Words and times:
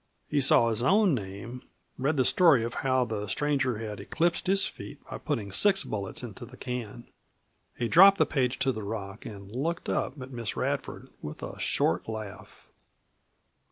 He 0.27 0.41
saw 0.41 0.69
his 0.71 0.81
own 0.81 1.13
name; 1.13 1.61
read 1.95 2.17
the 2.17 2.25
story 2.25 2.63
of 2.63 2.73
how 2.81 3.05
the 3.05 3.27
stranger 3.27 3.77
had 3.77 3.99
eclipsed 3.99 4.47
his 4.47 4.65
feat 4.65 4.97
by 5.07 5.19
putting 5.19 5.51
six 5.51 5.83
bullets 5.83 6.23
into 6.23 6.43
the 6.43 6.57
can. 6.57 7.05
He 7.77 7.87
dropped 7.87 8.17
the 8.17 8.25
page 8.25 8.57
to 8.61 8.71
the 8.71 8.81
rock 8.81 9.27
and 9.27 9.51
looked 9.55 9.89
up 9.89 10.19
at 10.19 10.31
Miss 10.31 10.55
Radford 10.57 11.11
with 11.21 11.43
a 11.43 11.59
short 11.59 12.09
laugh. 12.09 12.67